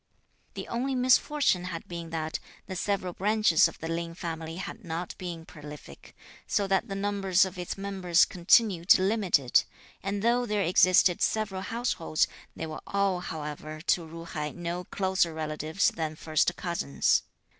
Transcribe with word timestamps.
The 0.55 0.67
only 0.67 0.95
misfortune 0.95 1.65
had 1.65 1.87
been 1.87 2.09
that 2.09 2.39
the 2.65 2.75
several 2.75 3.13
branches 3.13 3.67
of 3.67 3.77
the 3.77 3.87
Lin 3.87 4.15
family 4.15 4.55
had 4.55 4.83
not 4.83 5.15
been 5.19 5.45
prolific, 5.45 6.15
so 6.47 6.65
that 6.65 6.87
the 6.87 6.95
numbers 6.95 7.45
of 7.45 7.59
its 7.59 7.77
members 7.77 8.25
continued 8.25 8.97
limited; 8.97 9.63
and 10.01 10.23
though 10.23 10.47
there 10.47 10.63
existed 10.63 11.21
several 11.21 11.61
households, 11.61 12.25
they 12.55 12.65
were 12.65 12.81
all 12.87 13.19
however 13.19 13.79
to 13.79 14.09
Ju 14.09 14.23
hai 14.25 14.49
no 14.53 14.85
closer 14.85 15.35
relatives 15.35 15.89
than 15.89 16.15
first 16.15 16.55
cousins. 16.55 17.21